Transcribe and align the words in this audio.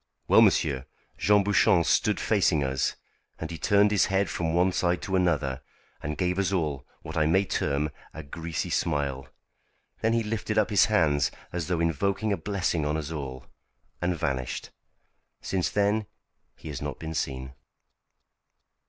Well, 0.27 0.41
monsieur, 0.41 0.87
Jean 1.19 1.43
Bouchon 1.43 1.83
stood 1.83 2.19
facing 2.19 2.63
us, 2.63 2.95
and 3.37 3.51
he 3.51 3.59
turned 3.59 3.91
his 3.91 4.07
head 4.07 4.31
from 4.31 4.51
one 4.51 4.71
side 4.71 4.99
to 5.03 5.15
another, 5.15 5.61
and 6.01 6.17
gave 6.17 6.39
us 6.39 6.51
all 6.51 6.87
what 7.03 7.15
I 7.15 7.27
may 7.27 7.45
term 7.45 7.91
a 8.11 8.23
greasy 8.23 8.71
smile. 8.71 9.27
Then 10.01 10.13
he 10.13 10.23
lifted 10.23 10.57
up 10.57 10.71
his 10.71 10.85
hands 10.85 11.29
as 11.53 11.67
though 11.67 11.79
invoking 11.79 12.33
a 12.33 12.37
blessing 12.37 12.83
on 12.83 12.97
us 12.97 13.11
all, 13.11 13.45
and 14.01 14.17
vanished. 14.17 14.71
Since 15.39 15.69
then 15.69 16.07
he 16.55 16.69
has 16.69 16.81
not 16.81 16.97
been 16.97 17.13
seen." 17.13 17.53